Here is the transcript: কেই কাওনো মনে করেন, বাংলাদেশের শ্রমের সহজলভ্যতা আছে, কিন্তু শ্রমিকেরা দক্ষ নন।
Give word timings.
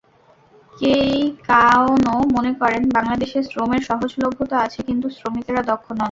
কেই 0.73 1.15
কাওনো 1.47 2.15
মনে 2.35 2.51
করেন, 2.53 2.83
বাংলাদেশের 2.89 3.43
শ্রমের 3.43 3.81
সহজলভ্যতা 3.81 4.57
আছে, 4.59 4.79
কিন্তু 4.83 5.07
শ্রমিকেরা 5.09 5.61
দক্ষ 5.61 5.85
নন। 5.89 5.99